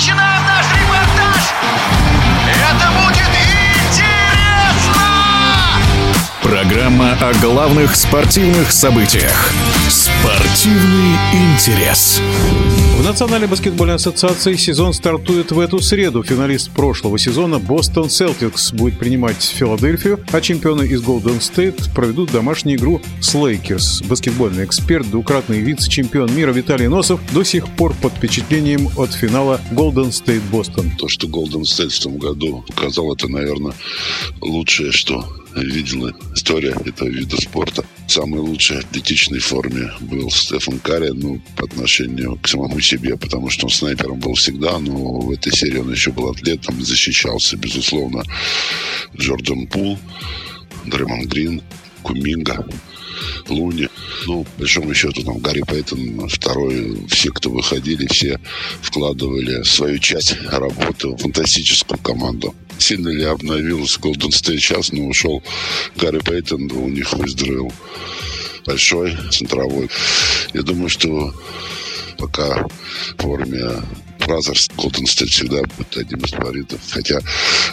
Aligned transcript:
Imagina 0.00 0.29
Программа 6.50 7.12
о 7.12 7.32
главных 7.40 7.94
спортивных 7.94 8.72
событиях. 8.72 9.52
Спортивный 9.88 11.16
интерес. 11.32 12.20
В 12.98 13.04
Национальной 13.04 13.46
баскетбольной 13.46 13.94
ассоциации 13.94 14.56
сезон 14.56 14.92
стартует 14.92 15.52
в 15.52 15.60
эту 15.60 15.78
среду. 15.78 16.24
Финалист 16.24 16.72
прошлого 16.72 17.18
сезона 17.18 17.60
Бостон 17.60 18.10
Селтикс 18.10 18.72
будет 18.72 18.98
принимать 18.98 19.40
Филадельфию, 19.40 20.24
а 20.32 20.40
чемпионы 20.40 20.82
из 20.82 21.00
Голден 21.02 21.40
Стейт 21.40 21.88
проведут 21.94 22.32
домашнюю 22.32 22.78
игру 22.78 23.00
с 23.20 23.32
Лейкерс. 23.32 24.02
Баскетбольный 24.02 24.64
эксперт, 24.64 25.08
двукратный 25.08 25.60
вице-чемпион 25.60 26.34
мира 26.34 26.50
Виталий 26.50 26.88
Носов 26.88 27.20
до 27.32 27.44
сих 27.44 27.68
пор 27.68 27.94
под 27.94 28.12
впечатлением 28.14 28.88
от 28.96 29.12
финала 29.12 29.60
Голден 29.70 30.10
Стейт 30.10 30.42
Бостон. 30.42 30.90
То, 30.98 31.06
что 31.06 31.28
Голден 31.28 31.64
Стейт 31.64 31.92
в 31.92 32.02
том 32.02 32.18
году 32.18 32.64
показал, 32.66 33.14
это, 33.14 33.28
наверное, 33.28 33.72
лучшее, 34.40 34.90
что 34.90 35.24
видела 35.54 36.12
история 36.40 36.74
этого 36.86 37.08
вида 37.08 37.36
спорта. 37.40 37.84
В 38.06 38.10
самой 38.10 38.40
лучшей 38.40 38.78
атлетичной 38.78 39.40
форме 39.40 39.92
был 40.00 40.30
Стефан 40.30 40.78
Карри, 40.78 41.10
ну, 41.10 41.40
по 41.54 41.64
отношению 41.66 42.38
к 42.42 42.48
самому 42.48 42.80
себе, 42.80 43.16
потому 43.16 43.50
что 43.50 43.66
он 43.66 43.70
снайпером 43.70 44.18
был 44.18 44.34
всегда, 44.34 44.78
но 44.78 45.20
в 45.20 45.30
этой 45.30 45.52
серии 45.52 45.78
он 45.78 45.92
еще 45.92 46.10
был 46.10 46.30
атлетом, 46.30 46.82
защищался, 46.82 47.56
безусловно, 47.58 48.24
Джордан 49.16 49.66
Пул, 49.66 49.98
Дремон 50.86 51.26
Грин, 51.28 51.62
Куминга, 52.02 52.66
Луни. 53.48 53.88
Ну, 54.26 54.44
по 54.44 54.60
большому 54.60 54.94
счету, 54.94 55.22
там, 55.22 55.38
Гарри 55.38 55.62
Пейтон, 55.68 56.26
второй, 56.28 57.06
все, 57.08 57.30
кто 57.30 57.50
выходили, 57.50 58.06
все 58.06 58.40
вкладывали 58.80 59.62
свою 59.62 59.98
часть 59.98 60.36
работы 60.46 61.08
в 61.08 61.18
фантастическую 61.18 61.98
команду. 61.98 62.54
Сильно 62.80 63.10
ли 63.10 63.24
обновился 63.24 64.00
Golden 64.00 64.30
State 64.30 64.58
сейчас, 64.58 64.90
но 64.90 65.06
ушел 65.06 65.42
Гарри 65.96 66.18
Пейтон, 66.18 66.70
у 66.72 66.88
них 66.88 67.12
выздоровел 67.12 67.72
большой, 68.64 69.16
центровой. 69.30 69.90
Я 70.54 70.62
думаю, 70.62 70.88
что 70.88 71.34
пока 72.18 72.66
в 73.16 73.22
форме 73.22 73.70
Brothers 74.18 74.68
Голден 74.76 75.06
Стейт 75.06 75.30
всегда 75.30 75.62
будет 75.62 75.96
одним 75.96 76.20
из 76.20 76.30
фаворитов. 76.30 76.80
Хотя 76.90 77.20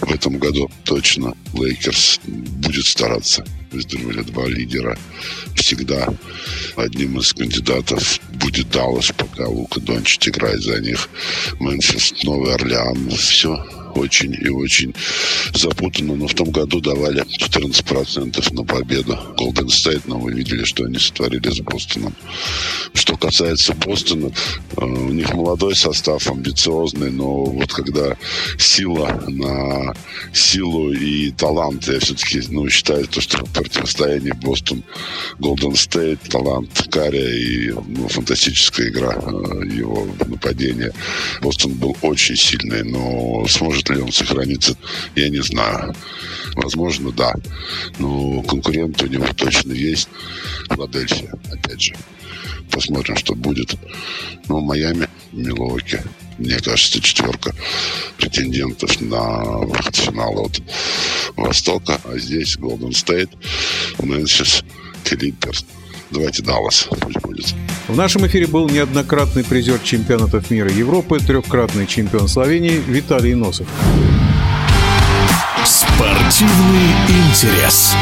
в 0.00 0.12
этом 0.12 0.38
году 0.38 0.70
точно 0.84 1.34
Лейкерс 1.54 2.20
будет 2.24 2.86
стараться. 2.86 3.44
Выздоровели 3.72 4.22
два 4.22 4.46
лидера. 4.46 4.98
Всегда 5.54 6.08
одним 6.76 7.18
из 7.18 7.32
кандидатов 7.32 8.20
будет 8.34 8.70
Даллас, 8.70 9.12
пока 9.16 9.46
Лука 9.48 9.80
Дончич 9.80 10.28
играет 10.28 10.62
за 10.62 10.80
них. 10.80 11.08
Мемфис, 11.60 12.22
Новый 12.22 12.54
Орлеан. 12.54 13.10
Все 13.10 13.62
очень 13.96 14.34
и 14.34 14.48
очень 14.48 14.94
запутанно, 15.54 16.14
но 16.14 16.26
в 16.26 16.34
том 16.34 16.50
году 16.50 16.80
давали 16.80 17.22
14% 17.22 18.54
на 18.54 18.64
победу 18.64 19.18
Golden 19.38 19.66
State, 19.66 20.02
но 20.06 20.18
вы 20.18 20.32
видели, 20.32 20.64
что 20.64 20.84
они 20.84 20.98
сотворили 20.98 21.50
с 21.50 21.60
Бостоном. 21.60 22.14
Что 22.94 23.16
касается 23.16 23.74
Бостона, 23.74 24.30
э, 24.76 24.84
у 24.84 25.12
них 25.12 25.32
молодой 25.34 25.74
состав, 25.74 26.26
амбициозный, 26.28 27.10
но 27.10 27.44
вот 27.44 27.72
когда 27.72 28.16
сила 28.58 29.22
на 29.28 29.94
силу 30.32 30.92
и 30.92 31.30
талант, 31.30 31.86
я 31.88 31.98
все-таки 32.00 32.42
ну, 32.50 32.68
считаю, 32.68 33.06
то, 33.06 33.20
что 33.20 33.44
противостояние 33.46 34.34
Бостон 34.34 34.82
Golden 35.38 35.72
State, 35.72 36.18
талант 36.28 36.88
Карри 36.90 37.16
и 37.16 37.70
ну, 37.70 38.08
фантастическая 38.08 38.88
игра 38.88 39.12
э, 39.14 39.66
его 39.66 40.06
нападения. 40.26 40.92
Бостон 41.42 41.72
был 41.74 41.96
очень 42.02 42.36
сильный, 42.36 42.82
но 42.82 43.46
сможет 43.48 43.85
ли 43.94 44.00
он 44.00 44.12
сохраниться, 44.12 44.76
я 45.14 45.28
не 45.28 45.42
знаю. 45.42 45.94
Возможно, 46.54 47.12
да. 47.12 47.34
Но 47.98 48.42
конкурент 48.42 49.02
у 49.02 49.06
него 49.06 49.26
точно 49.34 49.72
есть. 49.72 50.08
Филадельфия, 50.70 51.32
опять 51.52 51.82
же. 51.82 51.94
Посмотрим, 52.70 53.16
что 53.16 53.34
будет. 53.34 53.74
Ну, 54.48 54.60
Майами, 54.60 55.08
Милуоки. 55.32 56.02
Мне 56.38 56.58
кажется, 56.58 57.00
четверка 57.00 57.54
претендентов 58.18 59.00
на 59.00 59.42
выход 59.60 59.96
в 59.96 60.00
финал 60.00 60.46
от 60.46 60.60
Востока. 61.36 62.00
А 62.04 62.18
здесь 62.18 62.56
Голден 62.56 62.92
Стейт, 62.92 63.30
Мемфис, 63.98 64.62
Клиперс. 65.04 65.64
Давайте 66.10 66.42
Даллас 66.42 66.88
пусть 67.00 67.20
будет. 67.20 67.54
В 67.88 67.96
нашем 67.96 68.26
эфире 68.26 68.48
был 68.48 68.68
неоднократный 68.68 69.44
призер 69.44 69.78
чемпионатов 69.78 70.50
мира 70.50 70.68
Европы, 70.68 71.20
трехкратный 71.20 71.86
чемпион 71.86 72.26
Словении 72.26 72.82
Виталий 72.84 73.34
Носов. 73.34 73.68
Спортивный 75.64 76.90
интерес. 77.08 77.94